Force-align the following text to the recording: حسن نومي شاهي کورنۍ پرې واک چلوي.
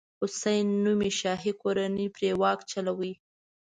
حسن 0.19 0.65
نومي 0.83 1.11
شاهي 1.19 1.51
کورنۍ 1.61 2.05
پرې 2.15 2.29
واک 2.41 2.59
چلوي. 2.71 3.13